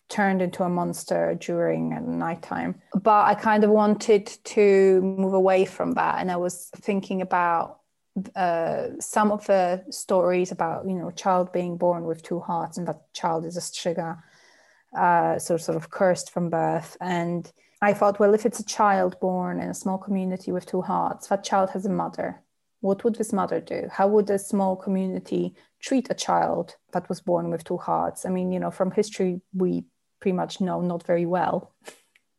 [0.09, 2.81] turned into a monster during nighttime.
[2.95, 7.81] But I kind of wanted to move away from that, and I was thinking about
[8.35, 12.89] uh, some of the stories about you know child being born with two hearts and
[12.89, 14.19] that child is a striga,
[14.97, 16.97] uh, so sort of cursed from birth.
[17.01, 17.51] And
[17.83, 21.29] I thought, well, if it's a child born in a small community with two hearts,
[21.29, 22.43] that child has a mother.
[22.81, 23.89] What would this mother do?
[23.91, 28.25] How would a small community treat a child that was born with two hearts?
[28.25, 29.85] I mean, you know, from history, we
[30.21, 31.75] pretty much know not very well.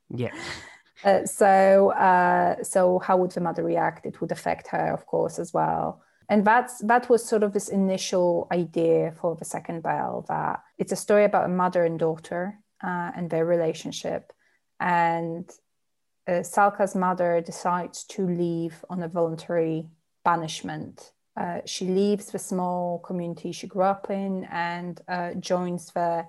[0.10, 0.34] Yeah.
[1.04, 4.06] Uh, so, uh, so how would the mother react?
[4.06, 6.02] It would affect her, of course, as well.
[6.30, 10.92] And that's that was sort of this initial idea for the second bell that it's
[10.92, 14.34] a story about a mother and daughter uh, and their relationship.
[14.80, 15.50] And
[16.28, 19.88] uh, Salka's mother decides to leave on a voluntary
[20.26, 21.14] banishment.
[21.38, 26.26] Uh, she leaves the small community she grew up in and uh, joins the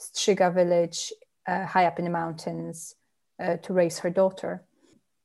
[0.00, 1.12] Striga village
[1.46, 2.94] high up in the mountains
[3.40, 4.62] uh, to raise her daughter.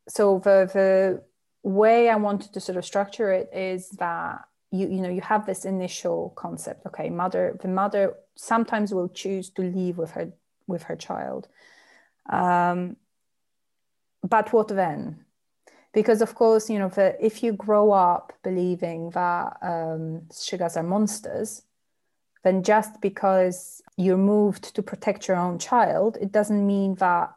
[0.07, 1.23] So the, the
[1.63, 5.45] way I wanted to sort of structure it is that you you know you have
[5.45, 6.85] this initial concept.
[6.87, 10.33] Okay, mother the mother sometimes will choose to leave with her
[10.67, 11.47] with her child,
[12.29, 12.97] um,
[14.27, 15.25] but what then?
[15.93, 20.23] Because of course you know the, if you grow up believing that um,
[20.75, 21.61] are monsters,
[22.43, 27.31] then just because you're moved to protect your own child, it doesn't mean that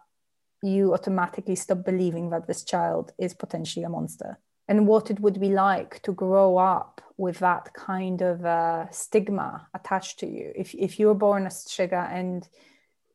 [0.62, 4.38] you automatically stop believing that this child is potentially a monster
[4.68, 9.68] and what it would be like to grow up with that kind of uh, stigma
[9.74, 10.52] attached to you.
[10.56, 12.46] If, if you're born as Striga and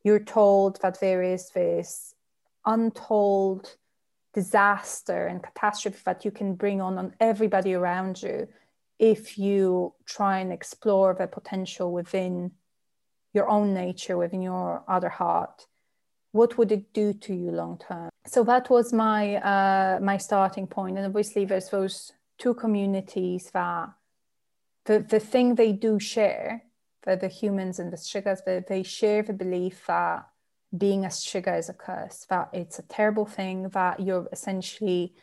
[0.03, 2.15] you're told that there is this
[2.65, 3.75] untold
[4.33, 8.47] disaster and catastrophe that you can bring on on everybody around you
[8.97, 12.51] if you try and explore the potential within
[13.33, 15.65] your own nature, within your other heart,
[16.31, 18.09] what would it do to you long term?
[18.25, 20.97] So that was my uh, my starting point.
[20.97, 23.89] And obviously there's those two communities that
[24.85, 26.63] the, the thing they do share
[27.03, 30.27] for the humans and the strigas they, they share the belief that
[30.75, 35.13] being a striga is a curse that it's a terrible thing that you're essentially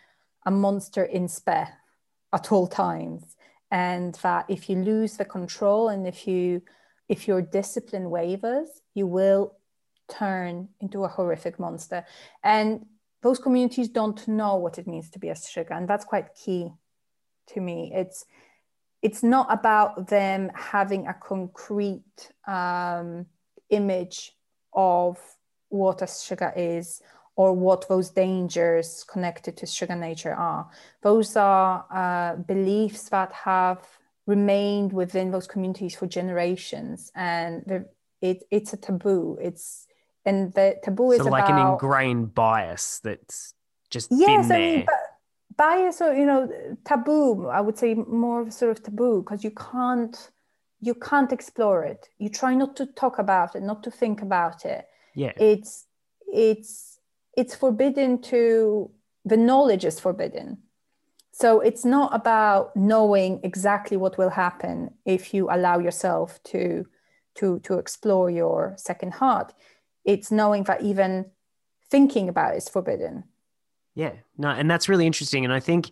[0.45, 1.69] a monster in spe
[2.33, 3.37] at all times.
[3.71, 6.63] And that if you lose the control and if you
[7.09, 9.58] if your discipline wavers you will
[10.09, 12.05] turn into a horrific monster.
[12.43, 12.87] And
[13.23, 16.73] those communities don't know what it means to be a striga, and that's quite key
[17.49, 17.93] to me.
[17.95, 18.25] It's
[19.03, 23.27] it's not about them having a concrete um,
[23.71, 24.33] image
[24.73, 25.19] of
[25.69, 27.01] what a striga is
[27.37, 30.69] or what those dangers connected to striga nature are.
[31.03, 33.87] Those are uh, beliefs that have
[34.27, 37.85] remained within those communities for generations, and
[38.21, 39.39] it, it's a taboo.
[39.41, 39.88] It's
[40.29, 43.55] and the taboo is so like about, an ingrained bias that's
[43.91, 44.59] just yes, been there.
[44.59, 44.87] I mean,
[45.57, 46.41] bias or you know
[46.85, 47.49] taboo.
[47.49, 50.17] I would say more of a sort of taboo because you can't
[50.81, 54.65] you can't explore it you try not to talk about it not to think about
[54.65, 55.87] it yeah it's
[56.33, 56.99] it's
[57.37, 58.91] it's forbidden to
[59.25, 60.59] the knowledge is forbidden
[61.33, 66.87] so it's not about knowing exactly what will happen if you allow yourself to
[67.35, 69.53] to to explore your second heart
[70.09, 71.27] it's knowing that even
[71.91, 73.25] thinking about is forbidden.
[73.95, 75.91] Yeah no and that's really interesting and i think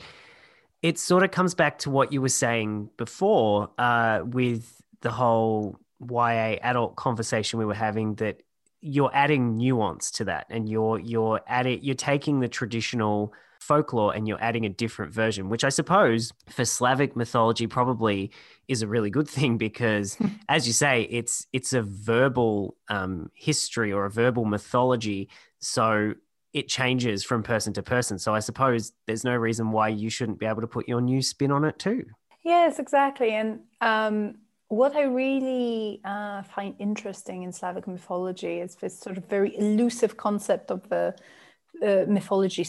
[0.82, 5.80] it sort of comes back to what you were saying before uh, with the whole
[6.00, 8.42] YA adult conversation we were having that
[8.80, 14.14] you're adding nuance to that and you're you're at it you're taking the traditional folklore
[14.14, 18.30] and you're adding a different version which i suppose for slavic mythology probably
[18.68, 20.16] is a really good thing because
[20.48, 26.14] as you say it's it's a verbal um, history or a verbal mythology so
[26.56, 28.18] it changes from person to person.
[28.18, 31.20] So I suppose there's no reason why you shouldn't be able to put your new
[31.20, 32.06] spin on it too.
[32.42, 33.32] Yes, exactly.
[33.32, 34.36] And um,
[34.68, 40.16] what I really uh, find interesting in Slavic mythology is this sort of very elusive
[40.16, 41.14] concept of the
[41.82, 42.64] uh, mythology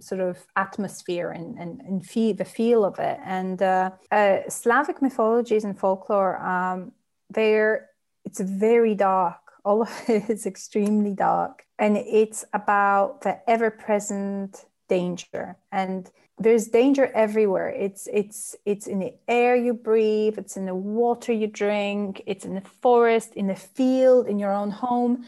[0.00, 3.18] sort of atmosphere and, and, and feel, the feel of it.
[3.24, 6.92] And uh, uh, Slavic mythologies and folklore, um,
[7.30, 7.88] they're,
[8.24, 9.40] it's very dark.
[9.64, 11.64] All of it is extremely dark.
[11.78, 15.56] And it's about the ever-present danger.
[15.70, 17.70] And there's danger everywhere.
[17.70, 20.38] It's it's it's in the air you breathe.
[20.38, 22.22] It's in the water you drink.
[22.26, 25.24] It's in the forest in the field in your own home.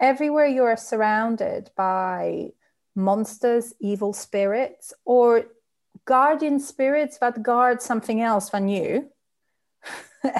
[0.00, 2.52] Everywhere you are surrounded by
[2.94, 5.46] monsters evil spirits or
[6.04, 9.08] guardian spirits that guard something else than you.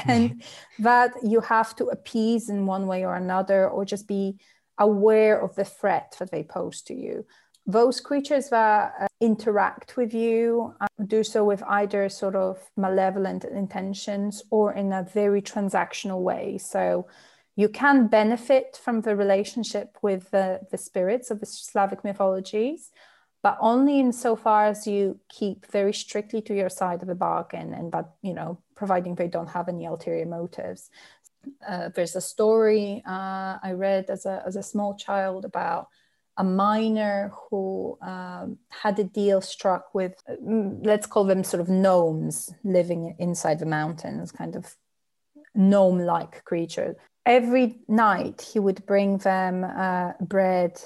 [0.06, 0.44] And
[0.78, 4.38] that you have to appease in one way or another or just be
[4.78, 7.26] aware of the threat that they pose to you.
[7.66, 13.44] Those creatures that uh, interact with you uh, do so with either sort of malevolent
[13.44, 16.58] intentions or in a very transactional way.
[16.58, 17.06] So
[17.56, 22.90] you can benefit from the relationship with the, the spirits of the slavic mythologies
[23.42, 27.90] but only insofar as you keep very strictly to your side of the bargain and
[27.90, 30.90] but you know providing they don't have any ulterior motives.
[31.66, 35.88] Uh, there's a story uh, i read as a, as a small child about
[36.36, 41.68] a miner who um, had a deal struck with mm, let's call them sort of
[41.68, 44.76] gnomes living inside the mountains kind of
[45.54, 46.94] gnome like creature
[47.26, 50.80] every night he would bring them uh, bread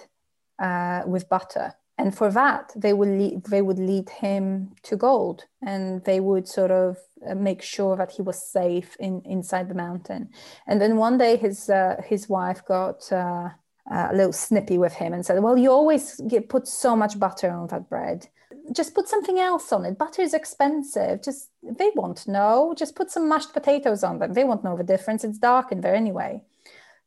[0.58, 1.74] uh, with butter.
[1.98, 5.44] And for that they would lead, they would lead him to gold.
[5.62, 9.74] And they would sort of uh, make sure that he was safe in inside the
[9.74, 10.28] mountain.
[10.66, 13.48] And then one day his uh, his wife got uh,
[13.90, 17.50] a little snippy with him and said well you always get, put so much butter
[17.50, 18.28] on that bread
[18.72, 23.10] just put something else on it butter is expensive just they won't know just put
[23.10, 26.40] some mashed potatoes on them they won't know the difference it's dark in there anyway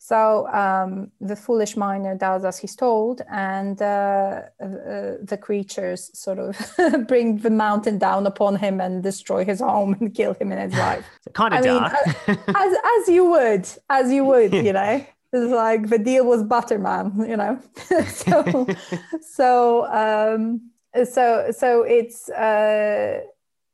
[0.01, 6.39] so um, the foolish miner does as he's told, and uh, uh, the creatures sort
[6.39, 6.55] of
[7.07, 10.79] bring the mountain down upon him and destroy his home and kill him and his
[10.79, 11.05] wife.
[11.33, 11.93] kind of I dark.
[12.27, 15.05] Mean, as, as you would, as you would, you know.
[15.31, 17.59] It's like the deal was Butterman, you know.
[18.07, 18.67] so,
[19.21, 20.71] so, um,
[21.03, 23.21] so, so it's uh,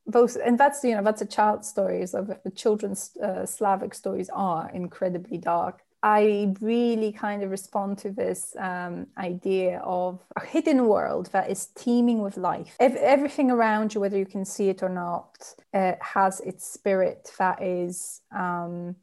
[0.07, 4.29] both, and that's you know that's a child stories of the children's uh, Slavic stories
[4.33, 10.85] are incredibly dark I really kind of respond to this um, idea of a hidden
[10.85, 12.75] world that is teeming with life.
[12.79, 17.31] If everything around you, whether you can see it or not, uh, has its spirit
[17.39, 18.97] that is um,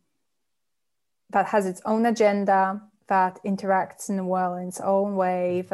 [1.30, 5.64] that has its own agenda, that interacts in the world in its own way.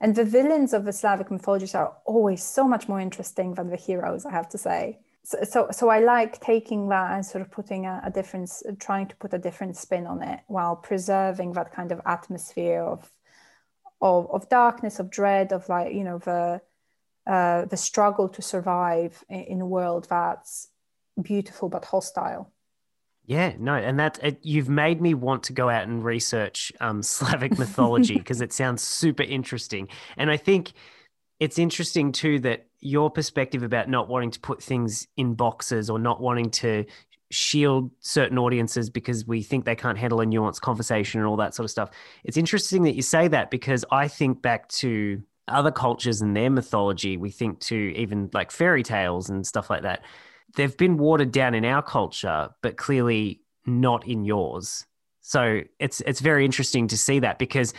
[0.00, 3.76] And the villains of the Slavic mythologies are always so much more interesting than the
[3.76, 7.50] heroes, I have to say so, so, so I like taking that and sort of
[7.50, 11.70] putting a, a difference, trying to put a different spin on it while preserving that
[11.70, 13.12] kind of atmosphere of,
[14.00, 16.62] of, of darkness, of dread, of like, you know, the,
[17.26, 20.68] uh, the struggle to survive in, in a world that's
[21.20, 22.50] beautiful but hostile.
[23.28, 27.02] Yeah, no, and that it, you've made me want to go out and research um,
[27.04, 30.72] Slavic mythology because it sounds super interesting, and I think
[31.38, 35.98] it's interesting too that your perspective about not wanting to put things in boxes or
[35.98, 36.86] not wanting to
[37.30, 41.54] shield certain audiences because we think they can't handle a nuanced conversation and all that
[41.54, 41.90] sort of stuff.
[42.24, 46.50] It's interesting that you say that because I think back to other cultures and their
[46.50, 47.16] mythology.
[47.18, 50.02] We think to even like fairy tales and stuff like that.
[50.56, 54.86] They've been watered down in our culture, but clearly not in yours.
[55.20, 57.74] So it's it's very interesting to see that because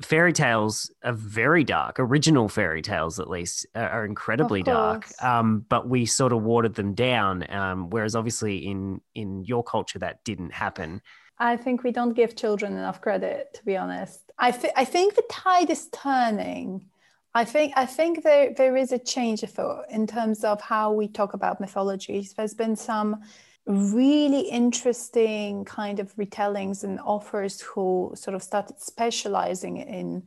[0.00, 1.98] fairy tales are very dark.
[1.98, 5.06] Original fairy tales, at least, are incredibly dark.
[5.20, 7.50] Um, but we sort of watered them down.
[7.50, 11.02] Um, whereas obviously in in your culture that didn't happen.
[11.38, 14.30] I think we don't give children enough credit, to be honest.
[14.38, 16.86] I, th- I think the tide is turning.
[17.34, 21.08] I think I think there there is a change afoot in terms of how we
[21.08, 22.32] talk about mythologies.
[22.34, 23.22] There's been some
[23.66, 30.22] really interesting kind of retellings and authors who sort of started specializing in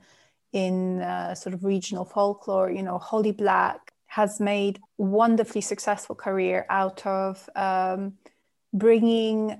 [0.51, 2.71] in uh, sort of regional folklore.
[2.71, 8.13] You know, Holly Black has made wonderfully successful career out of um,
[8.73, 9.59] bringing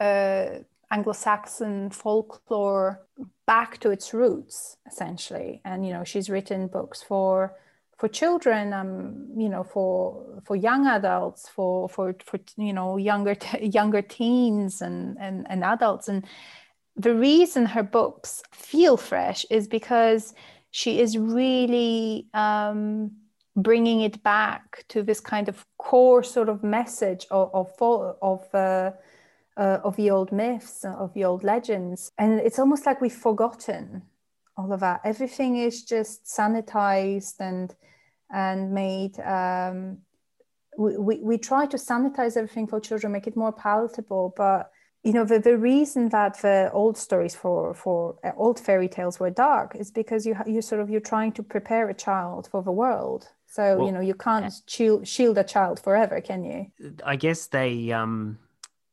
[0.00, 0.60] uh,
[0.94, 3.00] Anglo-Saxon folklore
[3.46, 5.60] back to its roots, essentially.
[5.64, 7.56] And you know, she's written books for
[7.98, 13.36] for children, um, you know, for for young adults, for for for you know younger
[13.60, 16.08] younger teens and, and and adults.
[16.08, 16.24] And
[16.96, 20.32] the reason her books feel fresh is because
[20.70, 23.10] she is really um,
[23.56, 28.90] bringing it back to this kind of core sort of message of of, of uh,
[29.56, 32.12] uh, of the old myths, of the old legends.
[32.18, 34.02] And it's almost like we've forgotten
[34.56, 35.00] all of that.
[35.04, 37.74] Everything is just sanitized and
[38.32, 39.18] and made.
[39.20, 39.98] Um,
[40.76, 44.72] we, we, we try to sanitize everything for children, make it more palatable, but
[45.04, 49.20] you know the, the reason that the old stories for for uh, old fairy tales
[49.20, 52.62] were dark is because you you sort of you're trying to prepare a child for
[52.62, 56.66] the world so well, you know you can't shield, shield a child forever can you
[57.04, 58.38] i guess they um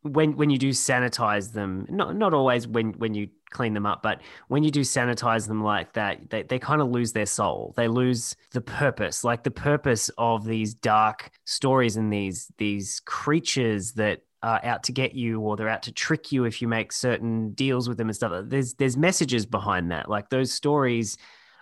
[0.03, 4.01] when when you do sanitize them, not not always when when you clean them up,
[4.01, 7.73] but when you do sanitize them like that, they, they kind of lose their soul.
[7.75, 13.93] They lose the purpose, like the purpose of these dark stories and these these creatures
[13.93, 16.91] that are out to get you or they're out to trick you if you make
[16.91, 18.45] certain deals with them and stuff.
[18.47, 20.09] There's there's messages behind that.
[20.09, 21.17] Like those stories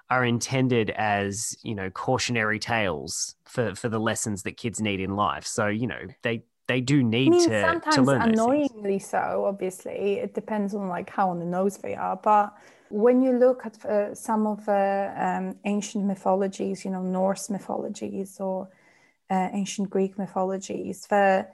[0.09, 5.15] are intended as, you know, cautionary tales for for the lessons that kids need in
[5.15, 5.45] life.
[5.45, 9.45] So, you know, they they do need I mean, to sometimes to learn annoyingly so
[9.45, 12.55] obviously it depends on like how on the nose they are but
[12.89, 18.39] when you look at uh, some of the um, ancient mythologies you know norse mythologies
[18.39, 18.69] or
[19.29, 21.47] uh, ancient greek mythologies the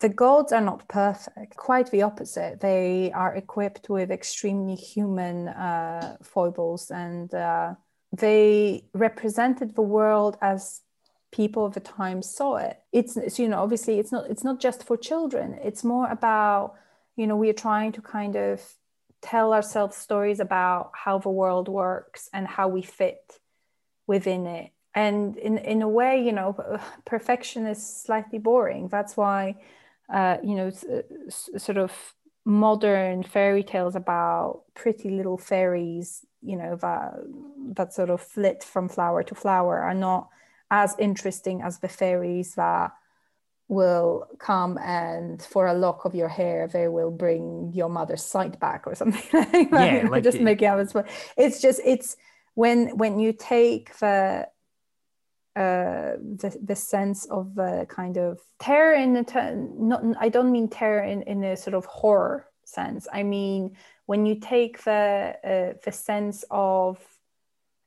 [0.00, 1.56] the gods are not perfect.
[1.56, 2.60] Quite the opposite.
[2.60, 7.74] They are equipped with extremely human uh, foibles and uh,
[8.12, 10.83] they represented the world as
[11.34, 12.80] people of the time saw it.
[12.92, 15.58] It's, you know obviously it's not it's not just for children.
[15.68, 16.74] It's more about
[17.16, 18.62] you know we are trying to kind of
[19.20, 23.40] tell ourselves stories about how the world works and how we fit
[24.06, 24.70] within it.
[24.94, 26.50] And in in a way you know
[27.04, 28.86] perfection is slightly boring.
[28.88, 29.56] That's why
[30.08, 30.70] uh, you know
[31.66, 31.92] sort of
[32.44, 37.14] modern fairy tales about pretty little fairies you know that
[37.78, 40.28] that sort of flit from flower to flower are not
[40.70, 42.92] as interesting as the fairies that
[43.68, 48.60] will come and for a lock of your hair they will bring your mother's sight
[48.60, 50.02] back or something like that.
[50.02, 51.06] Yeah, like just make it up.
[51.36, 52.16] It's just it's
[52.54, 54.48] when when you take the
[55.56, 60.68] uh, the, the sense of the kind of terror in the not I don't mean
[60.68, 63.06] terror in, in a sort of horror sense.
[63.12, 66.98] I mean when you take the uh, the sense of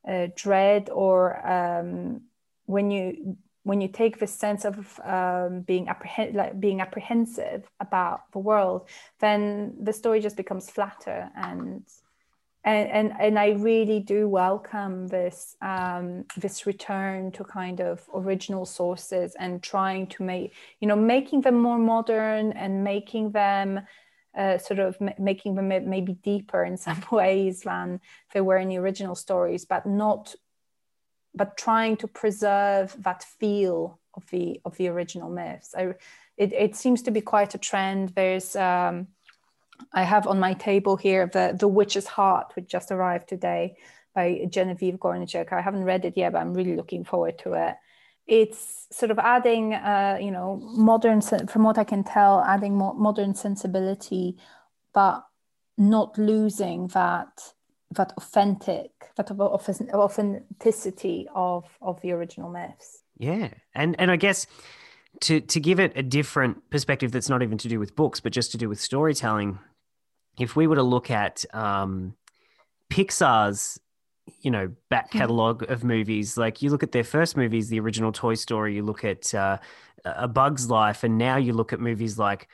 [0.08, 2.22] uh, dread or um,
[2.68, 8.20] when you when you take the sense of um, being apprehend like being apprehensive about
[8.32, 8.88] the world,
[9.20, 11.82] then the story just becomes flatter and
[12.64, 18.66] and and, and I really do welcome this um, this return to kind of original
[18.66, 23.80] sources and trying to make you know making them more modern and making them
[24.36, 28.00] uh, sort of making them maybe deeper in some ways than
[28.32, 30.34] they were in the original stories, but not
[31.34, 35.74] but trying to preserve that feel of the of the original myths.
[35.76, 35.94] I,
[36.36, 38.10] it, it seems to be quite a trend.
[38.10, 39.08] There's um,
[39.92, 43.76] I have on my table here the the Witch's Heart, which just arrived today
[44.14, 45.52] by Genevieve Gornichec.
[45.52, 47.74] I haven't read it yet, but I'm really looking forward to it.
[48.26, 52.94] It's sort of adding, uh, you know, modern, from what I can tell, adding more
[52.94, 54.36] modern sensibility,
[54.92, 55.24] but
[55.78, 57.54] not losing that
[57.92, 63.02] that authentic, that authenticity of of the original myths.
[63.16, 64.46] Yeah, and and I guess
[65.22, 68.32] to to give it a different perspective that's not even to do with books, but
[68.32, 69.58] just to do with storytelling.
[70.38, 72.14] If we were to look at um,
[72.90, 73.80] Pixar's
[74.40, 75.18] you know back hmm.
[75.18, 78.82] catalog of movies like you look at their first movies the original toy story you
[78.82, 79.56] look at uh,
[80.04, 82.48] a bug's life and now you look at movies like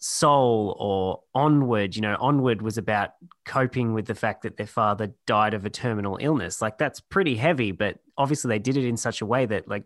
[0.00, 3.10] Soul or Onward, you know, Onward was about
[3.44, 6.62] coping with the fact that their father died of a terminal illness.
[6.62, 9.84] Like that's pretty heavy, but obviously they did it in such a way that like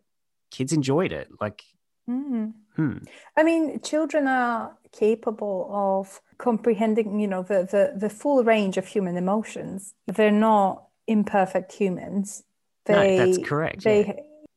[0.50, 1.28] kids enjoyed it.
[1.40, 1.62] Like,
[2.08, 2.52] Mm.
[2.76, 2.98] hmm.
[3.34, 8.86] I mean, children are capable of comprehending, you know, the, the, the full range of
[8.86, 9.94] human emotions.
[10.06, 12.44] They're not imperfect humans.
[12.86, 14.12] No, They, that's correct, They, yeah.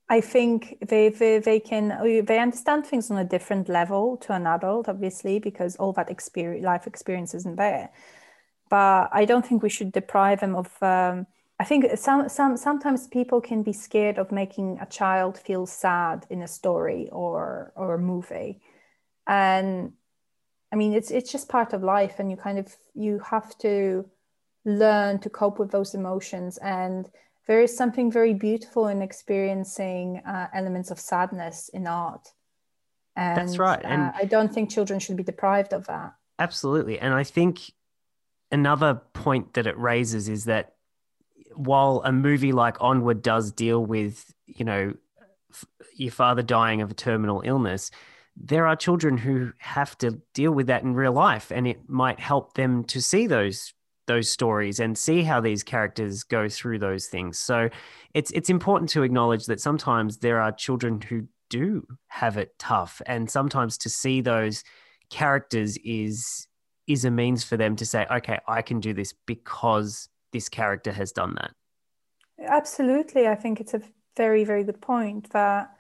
[0.10, 1.90] I think they, they they can
[2.26, 6.64] they understand things on a different level to an adult, obviously, because all that experience,
[6.64, 7.90] life experience isn't there.
[8.70, 10.72] But I don't think we should deprive them of.
[10.82, 11.28] Um,
[11.60, 16.26] I think some some sometimes people can be scared of making a child feel sad
[16.30, 18.62] in a story or or a movie,
[19.28, 19.92] and
[20.72, 24.10] I mean it's it's just part of life, and you kind of you have to
[24.64, 27.10] learn to cope with those emotions and
[27.48, 32.28] there is something very beautiful in experiencing uh, elements of sadness in art.
[33.16, 36.14] And, That's right, and- uh, I don't think children should be deprived of that.
[36.40, 37.00] Absolutely.
[37.00, 37.72] And I think
[38.52, 40.74] another point that it raises is that
[41.56, 44.94] while a movie like Onward does deal with, you know,
[45.52, 47.90] f- your father dying of a terminal illness,
[48.36, 52.20] there are children who have to deal with that in real life and it might
[52.20, 53.74] help them to see those
[54.08, 57.38] those stories and see how these characters go through those things.
[57.38, 57.70] So
[58.14, 63.02] it's it's important to acknowledge that sometimes there are children who do have it tough
[63.06, 64.64] and sometimes to see those
[65.10, 66.48] characters is
[66.88, 70.92] is a means for them to say okay i can do this because this character
[70.92, 71.52] has done that
[72.40, 73.28] Absolutely.
[73.28, 73.82] I think it's a
[74.16, 75.72] very, very good point that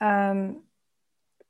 [0.00, 0.62] um,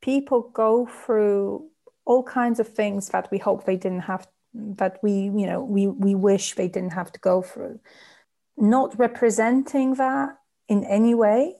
[0.01, 1.69] people go through
[2.05, 4.29] all kinds of things that we hope they didn't have,
[4.77, 7.81] that we, you know, we, we wish they didn't have to go through.
[8.57, 10.39] Not representing that
[10.69, 11.55] in any way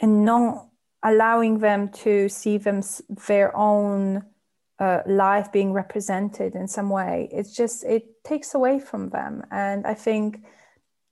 [0.00, 0.68] and not
[1.02, 2.82] allowing them to see them
[3.26, 4.24] their own
[4.78, 9.86] uh, life being represented in some way it's just it takes away from them and
[9.86, 10.42] i think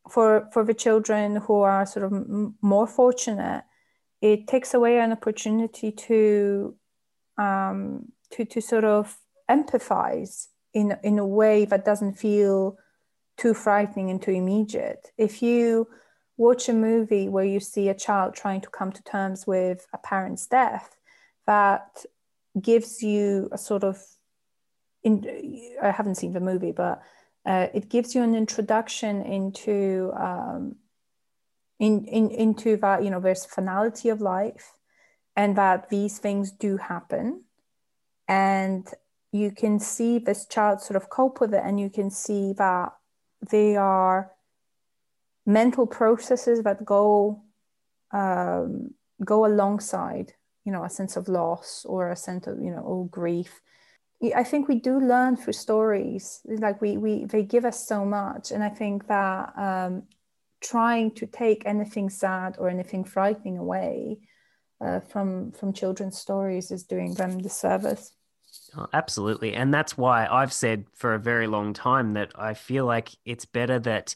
[0.08, 3.62] for for the children who are sort of m- more fortunate
[4.22, 6.74] it takes away an opportunity to
[7.36, 9.18] um, to to sort of
[9.50, 12.78] empathize in in a way that doesn't feel
[13.36, 15.12] too frightening and too immediate.
[15.16, 15.88] If you
[16.36, 19.98] watch a movie where you see a child trying to come to terms with a
[19.98, 20.96] parent's death
[21.46, 22.04] that
[22.60, 24.02] gives you a sort of
[25.02, 25.24] in,
[25.82, 27.02] I haven't seen the movie, but
[27.46, 30.76] uh, it gives you an introduction into um,
[31.78, 34.72] in, in into that you know there's finality of life,
[35.36, 37.44] and that these things do happen,
[38.26, 38.86] and
[39.32, 42.92] you can see this child sort of cope with it, and you can see that
[43.50, 44.32] they are
[45.46, 47.42] mental processes that go
[48.12, 50.32] um, go alongside
[50.64, 53.60] you know a sense of loss or a sense of you know or grief.
[54.34, 56.40] I think we do learn through stories.
[56.44, 58.50] Like we we they give us so much.
[58.50, 60.02] And i think that um,
[60.60, 64.18] trying to take anything sad or anything frightening away
[64.84, 68.12] uh, from from children's stories is doing them disservice
[68.76, 69.54] Oh, absolutely.
[69.54, 73.44] And that's why I've said for a very long time that I feel like it's
[73.44, 74.14] better that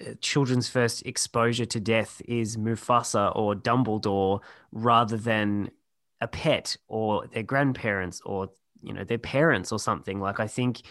[0.00, 4.40] uh, children's first exposure to death is Mufasa or Dumbledore
[4.72, 5.70] rather than
[6.20, 8.50] a pet or their grandparents or
[8.82, 10.20] you know their parents or something.
[10.20, 10.82] Like I think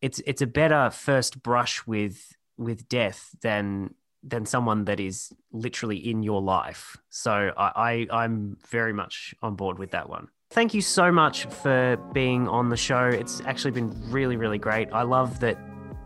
[0.00, 5.98] it's it's a better first brush with with death than than someone that is literally
[5.98, 6.96] in your life.
[7.10, 11.46] So I, I I'm very much on board with that one thank you so much
[11.46, 13.06] for being on the show.
[13.06, 14.88] It's actually been really really great.
[14.92, 15.58] I love that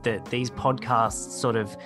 [0.03, 1.77] that these podcasts sort of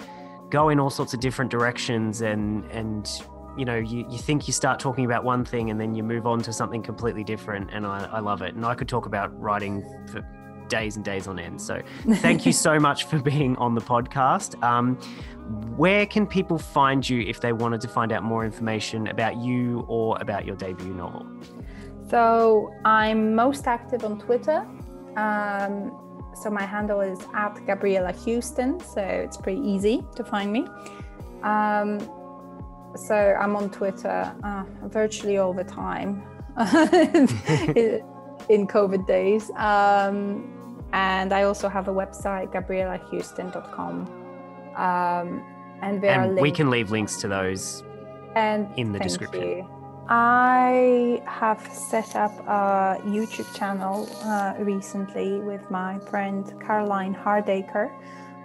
[0.51, 3.11] go in all sorts of different directions and and
[3.57, 6.27] you know you, you think you start talking about one thing and then you move
[6.27, 8.55] on to something completely different and I, I love it.
[8.55, 10.25] And i could talk about writing for
[10.69, 11.61] days and days on end.
[11.61, 11.83] So
[12.17, 14.61] thank you so much for being on the podcast.
[14.63, 14.97] Um,
[15.77, 19.85] where can people find you if they wanted to find out more information about you
[19.89, 21.27] or about your debut novel
[22.15, 24.61] so i'm most active on twitter
[25.17, 25.75] um,
[26.35, 30.67] so my handle is at Gabriela Houston, so it's pretty easy to find me.
[31.43, 32.01] Um,
[32.97, 36.23] so I'm on Twitter uh, virtually all the time
[38.49, 39.51] in COVID days.
[39.57, 44.07] Um, and I also have a website, gabrielahouston.com.
[44.77, 45.45] Um,
[45.83, 47.83] and there and we can leave links to those
[48.35, 49.43] and in the description.
[49.43, 49.84] you.
[50.09, 57.91] I have set up a YouTube channel uh, recently with my friend Caroline Hardaker,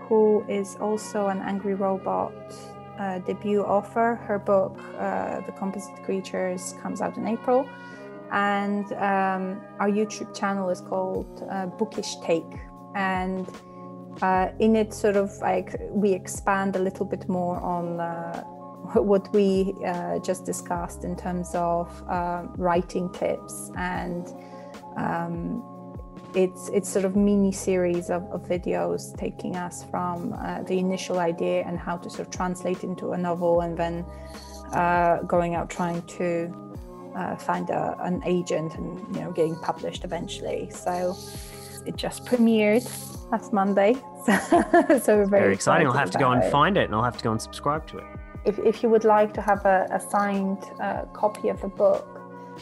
[0.02, 2.34] who is also an Angry Robot
[2.98, 4.16] uh, debut author.
[4.16, 7.68] Her book, uh, The Composite Creatures, comes out in April.
[8.32, 12.60] and um, our YouTube channel is called uh, Bookish Take,
[12.96, 13.48] and
[14.22, 18.44] uh, in it, sort of like we expand a little bit more on uh,
[18.96, 24.28] what we uh, just discussed in terms of uh, writing tips and.
[24.98, 25.64] Um,
[26.36, 31.20] it's it's sort of mini series of, of videos taking us from uh, the initial
[31.20, 34.06] idea and how to sort of translate into a novel and then
[34.74, 36.54] uh, going out trying to
[37.16, 40.70] uh, find a, an agent and you know getting published eventually.
[40.70, 41.18] So
[41.86, 42.86] it just premiered
[43.32, 43.94] last Monday,
[44.26, 44.40] so,
[45.00, 45.88] so we're very, Very exciting.
[45.88, 47.88] I'll have to go about and find it and I'll have to go and subscribe
[47.88, 48.06] to it.
[48.46, 52.08] If, if you would like to have a, a signed uh, copy of the book,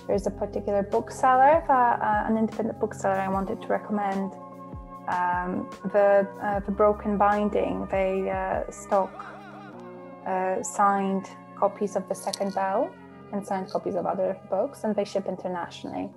[0.07, 4.33] there's a particular bookseller, uh, uh, an independent bookseller I wanted to recommend.
[5.07, 7.87] Um, the uh, the Broken Binding.
[7.89, 9.13] They uh, stock
[10.61, 12.93] signed copies of the Second Bell
[13.31, 16.09] and signed copies of other books, and they ship internationally.